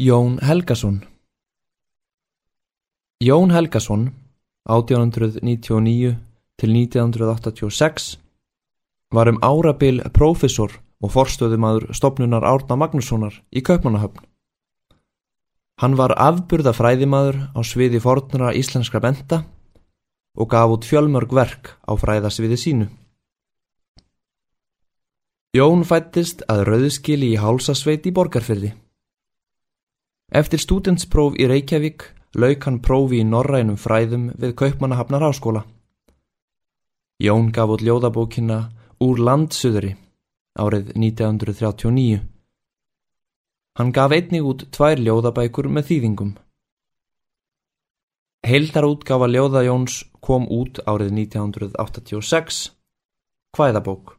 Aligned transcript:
Jón 0.00 0.38
Helgason 0.38 1.00
Jón 3.18 3.50
Helgason 3.50 4.14
1899 4.70 6.14
til 6.56 6.70
1986 6.70 8.20
var 9.10 9.28
um 9.32 9.42
árabil 9.42 9.98
prófessor 10.14 10.78
og 11.02 11.10
forstöðumadur 11.10 11.90
stopnunar 11.90 12.46
Árna 12.46 12.78
Magnússonar 12.78 13.42
í 13.50 13.58
Kaupmannahöfn. 13.58 14.22
Hann 15.82 15.98
var 15.98 16.14
afburða 16.14 16.70
fræðimaður 16.78 17.50
á 17.58 17.60
sviði 17.66 17.98
fornara 17.98 18.54
íslenskra 18.54 19.02
benda 19.02 19.42
og 20.38 20.46
gaf 20.46 20.78
út 20.78 20.86
fjölmörg 20.86 21.34
verk 21.34 21.74
á 21.90 21.98
fræðasviði 21.98 22.56
sínu. 22.56 22.92
Jón 25.58 25.82
fættist 25.82 26.46
að 26.46 26.68
rauðskili 26.70 27.34
í 27.34 27.40
hálsasveit 27.42 28.06
í 28.06 28.14
borgarfyrði. 28.14 28.78
Eftir 30.28 30.60
stúdentspróf 30.60 31.38
í 31.40 31.46
Reykjavík 31.48 32.04
lauk 32.36 32.64
hann 32.68 32.82
prófi 32.84 33.22
í 33.22 33.24
norrænum 33.24 33.78
fræðum 33.80 34.28
við 34.36 34.52
Kaupmannahafnar 34.60 35.24
háskóla. 35.24 35.62
Jón 37.18 37.48
gaf 37.52 37.72
út 37.72 37.82
ljóðabókina 37.82 38.58
Úr 38.98 39.20
landsuðri 39.22 39.92
árið 40.58 40.90
1939. 40.98 42.18
Hann 43.78 43.92
gaf 43.94 44.10
einnig 44.10 44.42
út 44.42 44.64
tvær 44.74 44.98
ljóðabækur 44.98 45.70
með 45.70 45.86
þýðingum. 45.92 46.32
Heildarútgafa 48.42 49.30
ljóða 49.30 49.62
Jóns 49.68 50.02
kom 50.20 50.50
út 50.50 50.82
árið 50.82 51.14
1986, 51.14 52.72
hvæðabók. 53.54 54.17